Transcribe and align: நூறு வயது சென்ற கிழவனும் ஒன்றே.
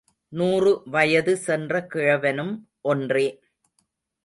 நூறு 0.31 0.71
வயது 0.85 1.33
சென்ற 1.37 1.87
கிழவனும் 1.93 2.53
ஒன்றே. 2.81 3.27